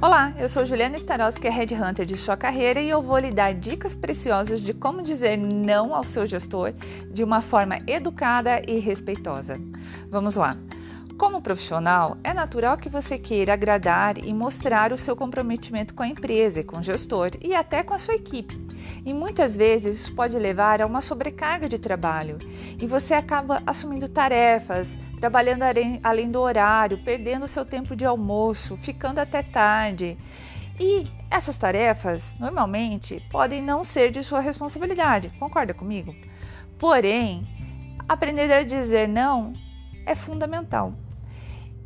Olá, 0.00 0.32
eu 0.38 0.48
sou 0.48 0.64
Juliana 0.64 0.96
Starowski, 0.96 1.48
Red 1.48 1.74
Hunter 1.74 2.06
de 2.06 2.16
sua 2.16 2.36
carreira 2.36 2.80
e 2.80 2.88
eu 2.88 3.02
vou 3.02 3.18
lhe 3.18 3.32
dar 3.32 3.52
dicas 3.52 3.96
preciosas 3.96 4.60
de 4.60 4.72
como 4.72 5.02
dizer 5.02 5.36
não 5.36 5.92
ao 5.92 6.04
seu 6.04 6.24
gestor 6.24 6.72
de 7.10 7.24
uma 7.24 7.40
forma 7.40 7.80
educada 7.84 8.62
e 8.68 8.78
respeitosa. 8.78 9.54
Vamos 10.08 10.36
lá. 10.36 10.56
Como 11.18 11.42
profissional, 11.42 12.16
é 12.22 12.32
natural 12.32 12.76
que 12.76 12.88
você 12.88 13.18
queira 13.18 13.52
agradar 13.52 14.24
e 14.24 14.32
mostrar 14.32 14.92
o 14.92 14.96
seu 14.96 15.16
comprometimento 15.16 15.92
com 15.92 16.04
a 16.04 16.06
empresa, 16.06 16.62
com 16.62 16.78
o 16.78 16.82
gestor 16.82 17.32
e 17.42 17.56
até 17.56 17.82
com 17.82 17.92
a 17.92 17.98
sua 17.98 18.14
equipe. 18.14 18.56
E 19.04 19.12
muitas 19.12 19.56
vezes 19.56 19.96
isso 19.96 20.14
pode 20.14 20.38
levar 20.38 20.80
a 20.80 20.86
uma 20.86 21.00
sobrecarga 21.00 21.68
de 21.68 21.76
trabalho 21.76 22.38
e 22.80 22.86
você 22.86 23.14
acaba 23.14 23.60
assumindo 23.66 24.08
tarefas, 24.08 24.96
trabalhando 25.18 25.64
além 26.04 26.30
do 26.30 26.40
horário, 26.40 27.02
perdendo 27.02 27.46
o 27.46 27.48
seu 27.48 27.64
tempo 27.64 27.96
de 27.96 28.04
almoço, 28.04 28.76
ficando 28.76 29.18
até 29.18 29.42
tarde. 29.42 30.16
E 30.78 31.10
essas 31.28 31.58
tarefas, 31.58 32.32
normalmente, 32.38 33.20
podem 33.28 33.60
não 33.60 33.82
ser 33.82 34.12
de 34.12 34.22
sua 34.22 34.38
responsabilidade, 34.38 35.32
concorda 35.40 35.74
comigo? 35.74 36.14
Porém, 36.78 37.44
aprender 38.08 38.52
a 38.52 38.62
dizer 38.62 39.08
não 39.08 39.52
é 40.06 40.14
fundamental. 40.14 40.94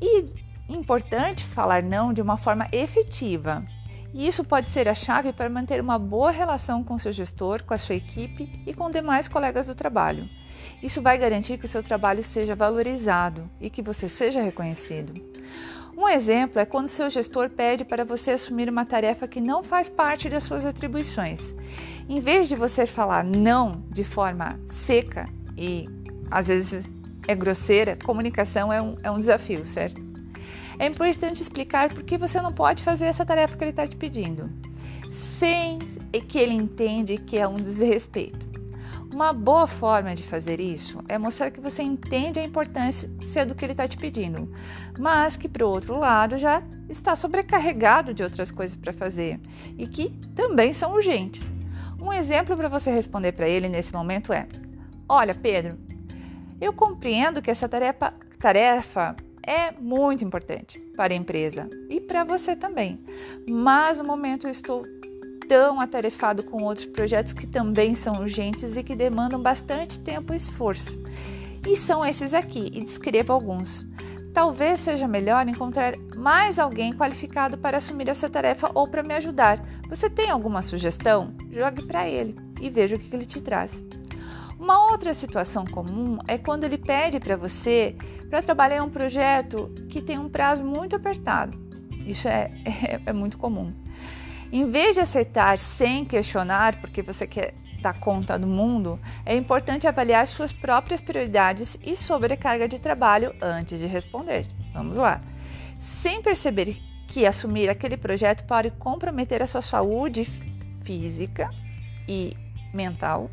E 0.00 0.24
importante 0.68 1.44
falar 1.44 1.82
não 1.82 2.12
de 2.12 2.20
uma 2.20 2.36
forma 2.36 2.68
efetiva. 2.72 3.64
E 4.12 4.26
isso 4.26 4.44
pode 4.44 4.70
ser 4.70 4.88
a 4.88 4.94
chave 4.94 5.32
para 5.32 5.50
manter 5.50 5.80
uma 5.80 5.98
boa 5.98 6.30
relação 6.30 6.82
com 6.82 6.98
seu 6.98 7.12
gestor, 7.12 7.62
com 7.64 7.74
a 7.74 7.78
sua 7.78 7.96
equipe 7.96 8.62
e 8.66 8.72
com 8.72 8.90
demais 8.90 9.28
colegas 9.28 9.66
do 9.66 9.74
trabalho. 9.74 10.28
Isso 10.82 11.02
vai 11.02 11.18
garantir 11.18 11.58
que 11.58 11.66
o 11.66 11.68
seu 11.68 11.82
trabalho 11.82 12.24
seja 12.24 12.54
valorizado 12.54 13.48
e 13.60 13.68
que 13.68 13.82
você 13.82 14.08
seja 14.08 14.40
reconhecido. 14.40 15.12
Um 15.96 16.08
exemplo 16.08 16.60
é 16.60 16.66
quando 16.66 16.88
seu 16.88 17.08
gestor 17.08 17.50
pede 17.50 17.84
para 17.84 18.04
você 18.04 18.32
assumir 18.32 18.68
uma 18.68 18.84
tarefa 18.84 19.26
que 19.26 19.40
não 19.40 19.64
faz 19.64 19.88
parte 19.88 20.28
das 20.28 20.44
suas 20.44 20.66
atribuições. 20.66 21.54
Em 22.08 22.20
vez 22.20 22.48
de 22.48 22.56
você 22.56 22.86
falar 22.86 23.24
não 23.24 23.82
de 23.88 24.04
forma 24.04 24.60
seca 24.66 25.26
e 25.56 25.88
às 26.30 26.48
vezes 26.48 26.92
é 27.26 27.34
grosseira, 27.34 27.96
comunicação 28.04 28.72
é 28.72 28.80
um, 28.80 28.96
é 29.02 29.10
um 29.10 29.18
desafio, 29.18 29.64
certo? 29.64 30.00
É 30.78 30.86
importante 30.86 31.42
explicar 31.42 31.92
por 31.92 32.02
que 32.02 32.18
você 32.18 32.40
não 32.40 32.52
pode 32.52 32.82
fazer 32.82 33.06
essa 33.06 33.24
tarefa 33.24 33.56
que 33.56 33.64
ele 33.64 33.70
está 33.70 33.86
te 33.86 33.96
pedindo, 33.96 34.50
sem 35.10 35.78
que 36.28 36.38
ele 36.38 36.54
entende 36.54 37.18
que 37.18 37.38
é 37.38 37.46
um 37.46 37.56
desrespeito. 37.56 38.46
Uma 39.12 39.32
boa 39.32 39.66
forma 39.66 40.14
de 40.14 40.22
fazer 40.22 40.60
isso 40.60 40.98
é 41.08 41.16
mostrar 41.16 41.50
que 41.50 41.60
você 41.60 41.82
entende 41.82 42.38
a 42.38 42.44
importância 42.44 43.08
do 43.46 43.54
que 43.54 43.64
ele 43.64 43.72
está 43.72 43.88
te 43.88 43.96
pedindo, 43.96 44.52
mas 44.98 45.38
que, 45.38 45.48
por 45.48 45.62
outro 45.62 45.98
lado, 45.98 46.36
já 46.36 46.62
está 46.86 47.16
sobrecarregado 47.16 48.12
de 48.12 48.22
outras 48.22 48.50
coisas 48.50 48.76
para 48.76 48.92
fazer 48.92 49.40
e 49.78 49.86
que 49.86 50.10
também 50.34 50.72
são 50.74 50.92
urgentes. 50.92 51.54
Um 51.98 52.12
exemplo 52.12 52.54
para 52.56 52.68
você 52.68 52.90
responder 52.90 53.32
para 53.32 53.48
ele 53.48 53.70
nesse 53.70 53.92
momento 53.92 54.34
é: 54.34 54.46
Olha, 55.08 55.34
Pedro, 55.34 55.78
eu 56.60 56.72
compreendo 56.72 57.42
que 57.42 57.50
essa 57.50 57.68
tarefa, 57.68 58.14
tarefa 58.38 59.16
é 59.42 59.70
muito 59.72 60.24
importante 60.24 60.78
para 60.96 61.12
a 61.12 61.16
empresa 61.16 61.68
e 61.88 62.00
para 62.00 62.24
você 62.24 62.56
também, 62.56 63.00
mas 63.48 63.98
no 63.98 64.04
momento 64.04 64.46
eu 64.46 64.50
estou 64.50 64.82
tão 65.48 65.80
atarefado 65.80 66.42
com 66.42 66.64
outros 66.64 66.86
projetos 66.86 67.32
que 67.32 67.46
também 67.46 67.94
são 67.94 68.20
urgentes 68.20 68.76
e 68.76 68.82
que 68.82 68.96
demandam 68.96 69.40
bastante 69.40 70.00
tempo 70.00 70.32
e 70.32 70.36
esforço. 70.36 70.98
E 71.66 71.76
são 71.76 72.04
esses 72.04 72.34
aqui, 72.34 72.70
e 72.72 72.84
descreva 72.84 73.32
alguns. 73.32 73.86
Talvez 74.32 74.80
seja 74.80 75.08
melhor 75.08 75.48
encontrar 75.48 75.96
mais 76.14 76.58
alguém 76.58 76.92
qualificado 76.92 77.56
para 77.56 77.78
assumir 77.78 78.08
essa 78.08 78.28
tarefa 78.28 78.70
ou 78.74 78.86
para 78.86 79.02
me 79.02 79.14
ajudar. 79.14 79.60
Você 79.88 80.10
tem 80.10 80.30
alguma 80.30 80.62
sugestão? 80.62 81.34
Jogue 81.50 81.82
para 81.82 82.08
ele 82.08 82.36
e 82.60 82.68
veja 82.68 82.96
o 82.96 82.98
que 82.98 83.14
ele 83.14 83.24
te 83.24 83.40
traz. 83.40 83.82
Uma 84.58 84.90
outra 84.90 85.12
situação 85.12 85.64
comum 85.66 86.18
é 86.26 86.38
quando 86.38 86.64
ele 86.64 86.78
pede 86.78 87.20
para 87.20 87.36
você 87.36 87.94
para 88.30 88.42
trabalhar 88.42 88.82
um 88.82 88.88
projeto 88.88 89.72
que 89.88 90.00
tem 90.00 90.18
um 90.18 90.28
prazo 90.28 90.64
muito 90.64 90.96
apertado. 90.96 91.58
Isso 92.06 92.26
é, 92.26 92.50
é, 92.64 93.00
é 93.06 93.12
muito 93.12 93.36
comum. 93.36 93.72
Em 94.50 94.70
vez 94.70 94.94
de 94.94 95.00
aceitar 95.00 95.58
sem 95.58 96.04
questionar, 96.04 96.80
porque 96.80 97.02
você 97.02 97.26
quer 97.26 97.54
dar 97.82 97.98
conta 98.00 98.38
do 98.38 98.46
mundo, 98.46 98.98
é 99.24 99.36
importante 99.36 99.86
avaliar 99.86 100.26
suas 100.26 100.52
próprias 100.52 101.00
prioridades 101.00 101.76
e 101.84 101.96
sobrecarga 101.96 102.66
de 102.66 102.78
trabalho 102.78 103.34
antes 103.42 103.78
de 103.78 103.86
responder. 103.86 104.46
Vamos 104.72 104.96
lá. 104.96 105.20
Sem 105.78 106.22
perceber 106.22 106.80
que 107.06 107.26
assumir 107.26 107.68
aquele 107.68 107.96
projeto 107.96 108.44
pode 108.44 108.70
comprometer 108.72 109.42
a 109.42 109.46
sua 109.46 109.62
saúde 109.62 110.26
física 110.82 111.50
e 112.08 112.36
mental 112.76 113.30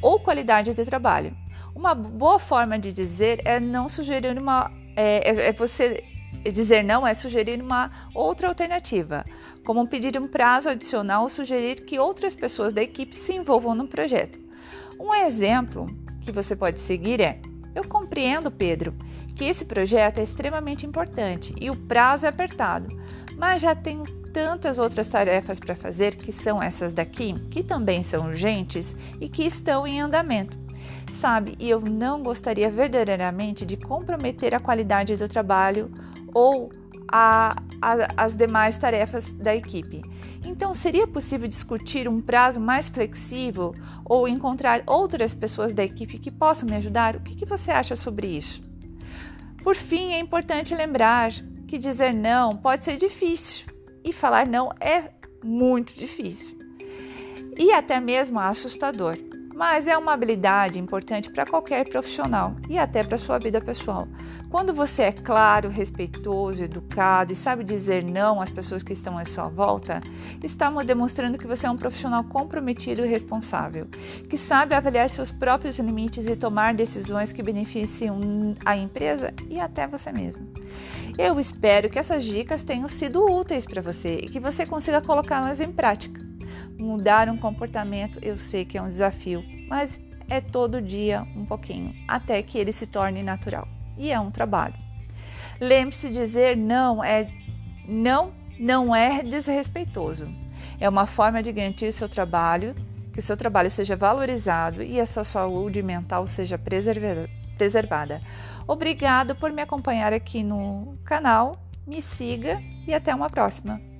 ou 0.00 0.20
qualidade 0.20 0.72
de 0.72 0.84
trabalho. 0.84 1.36
Uma 1.74 1.94
boa 1.94 2.38
forma 2.38 2.78
de 2.78 2.92
dizer 2.92 3.42
é 3.44 3.58
não 3.58 3.88
sugerir 3.88 4.38
uma. 4.38 4.70
É, 4.96 5.28
é, 5.28 5.48
é 5.48 5.52
você 5.52 6.04
dizer 6.52 6.84
não 6.84 7.06
é 7.06 7.14
sugerir 7.14 7.60
uma 7.60 7.90
outra 8.14 8.48
alternativa, 8.48 9.24
como 9.64 9.88
pedir 9.88 10.18
um 10.18 10.28
prazo 10.28 10.68
adicional 10.68 11.22
ou 11.22 11.28
sugerir 11.28 11.84
que 11.84 11.98
outras 11.98 12.34
pessoas 12.34 12.72
da 12.72 12.82
equipe 12.82 13.16
se 13.16 13.34
envolvam 13.34 13.74
no 13.74 13.88
projeto. 13.88 14.38
Um 14.98 15.14
exemplo 15.14 15.86
que 16.20 16.32
você 16.32 16.54
pode 16.54 16.80
seguir 16.80 17.20
é: 17.20 17.40
Eu 17.74 17.84
compreendo, 17.84 18.50
Pedro, 18.50 18.94
que 19.34 19.44
esse 19.44 19.64
projeto 19.64 20.18
é 20.18 20.22
extremamente 20.22 20.86
importante 20.86 21.54
e 21.60 21.70
o 21.70 21.76
prazo 21.76 22.26
é 22.26 22.28
apertado, 22.28 22.88
mas 23.36 23.60
já 23.60 23.74
tenho 23.74 24.04
tantas 24.34 24.80
outras 24.80 25.06
tarefas 25.06 25.60
para 25.60 25.76
fazer 25.76 26.16
que 26.16 26.32
são 26.32 26.60
essas 26.60 26.92
daqui, 26.92 27.34
que 27.50 27.62
também 27.62 28.02
são 28.02 28.26
urgentes 28.26 28.94
e 29.20 29.28
que 29.28 29.44
estão 29.44 29.86
em 29.86 30.00
andamento. 30.00 30.58
Sabe, 31.20 31.54
e 31.60 31.70
eu 31.70 31.80
não 31.80 32.20
gostaria 32.20 32.68
verdadeiramente 32.68 33.64
de 33.64 33.76
comprometer 33.76 34.52
a 34.52 34.58
qualidade 34.58 35.16
do 35.16 35.28
trabalho 35.28 35.88
ou 36.34 36.72
a, 37.06 37.54
a, 37.80 38.08
as 38.16 38.34
demais 38.34 38.76
tarefas 38.76 39.32
da 39.32 39.54
equipe. 39.54 40.02
Então, 40.44 40.74
seria 40.74 41.06
possível 41.06 41.46
discutir 41.46 42.08
um 42.08 42.20
prazo 42.20 42.60
mais 42.60 42.88
flexível 42.88 43.72
ou 44.04 44.26
encontrar 44.26 44.82
outras 44.84 45.32
pessoas 45.32 45.72
da 45.72 45.84
equipe 45.84 46.18
que 46.18 46.30
possam 46.30 46.68
me 46.68 46.74
ajudar? 46.76 47.14
O 47.14 47.20
que, 47.20 47.36
que 47.36 47.46
você 47.46 47.70
acha 47.70 47.94
sobre 47.94 48.26
isso? 48.26 48.60
Por 49.62 49.76
fim, 49.76 50.12
é 50.12 50.18
importante 50.18 50.74
lembrar 50.74 51.32
que 51.68 51.78
dizer 51.78 52.12
não 52.12 52.56
pode 52.56 52.84
ser 52.84 52.96
difícil, 52.96 53.73
e 54.04 54.12
falar 54.12 54.46
não 54.46 54.70
é 54.80 55.10
muito 55.42 55.94
difícil 55.94 56.64
e 57.58 57.72
até 57.72 58.00
mesmo 58.00 58.38
assustador. 58.38 59.16
Mas 59.54 59.86
é 59.86 59.96
uma 59.96 60.12
habilidade 60.12 60.80
importante 60.80 61.30
para 61.30 61.46
qualquer 61.46 61.88
profissional 61.88 62.56
e 62.68 62.76
até 62.76 63.04
para 63.04 63.16
sua 63.16 63.38
vida 63.38 63.60
pessoal. 63.60 64.08
Quando 64.50 64.74
você 64.74 65.02
é 65.02 65.12
claro, 65.12 65.68
respeitoso, 65.68 66.64
educado 66.64 67.32
e 67.32 67.36
sabe 67.36 67.62
dizer 67.62 68.02
não 68.02 68.40
às 68.40 68.50
pessoas 68.50 68.82
que 68.82 68.92
estão 68.92 69.16
à 69.16 69.24
sua 69.24 69.48
volta, 69.48 70.00
está 70.42 70.68
demonstrando 70.82 71.38
que 71.38 71.46
você 71.46 71.68
é 71.68 71.70
um 71.70 71.76
profissional 71.76 72.24
comprometido 72.24 73.04
e 73.04 73.08
responsável, 73.08 73.86
que 74.28 74.36
sabe 74.36 74.74
avaliar 74.74 75.08
seus 75.08 75.30
próprios 75.30 75.78
limites 75.78 76.26
e 76.26 76.34
tomar 76.34 76.74
decisões 76.74 77.30
que 77.30 77.42
beneficiam 77.42 78.18
a 78.64 78.76
empresa 78.76 79.32
e 79.48 79.60
até 79.60 79.86
você 79.86 80.10
mesmo. 80.10 80.53
Eu 81.16 81.38
espero 81.38 81.88
que 81.88 81.98
essas 81.98 82.24
dicas 82.24 82.64
tenham 82.64 82.88
sido 82.88 83.24
úteis 83.24 83.64
para 83.64 83.80
você 83.80 84.16
e 84.16 84.28
que 84.28 84.40
você 84.40 84.66
consiga 84.66 85.00
colocá-las 85.00 85.60
em 85.60 85.70
prática. 85.70 86.20
Mudar 86.78 87.28
um 87.28 87.36
comportamento 87.36 88.18
eu 88.20 88.36
sei 88.36 88.64
que 88.64 88.76
é 88.76 88.82
um 88.82 88.88
desafio, 88.88 89.44
mas 89.68 90.00
é 90.28 90.40
todo 90.40 90.82
dia 90.82 91.22
um 91.36 91.44
pouquinho, 91.44 91.94
até 92.08 92.42
que 92.42 92.58
ele 92.58 92.72
se 92.72 92.86
torne 92.86 93.22
natural. 93.22 93.68
E 93.96 94.10
é 94.10 94.18
um 94.18 94.30
trabalho. 94.30 94.74
Lembre-se 95.60 96.08
de 96.08 96.14
dizer 96.14 96.56
não 96.56 97.02
é 97.02 97.28
não 97.86 98.32
não 98.58 98.94
é 98.94 99.22
desrespeitoso. 99.22 100.28
É 100.80 100.88
uma 100.88 101.06
forma 101.06 101.42
de 101.42 101.52
garantir 101.52 101.92
seu 101.92 102.08
trabalho, 102.08 102.74
que 103.12 103.18
o 103.18 103.22
seu 103.22 103.36
trabalho 103.36 103.70
seja 103.70 103.96
valorizado 103.96 104.82
e 104.82 105.00
a 105.00 105.06
sua 105.06 105.24
saúde 105.24 105.82
mental 105.82 106.26
seja 106.26 106.58
preservada. 107.54 108.20
Obrigado 108.66 109.34
por 109.34 109.52
me 109.52 109.62
acompanhar 109.62 110.12
aqui 110.12 110.42
no 110.42 110.98
canal. 111.04 111.56
Me 111.86 112.00
siga 112.00 112.62
e 112.86 112.94
até 112.94 113.14
uma 113.14 113.28
próxima. 113.28 113.93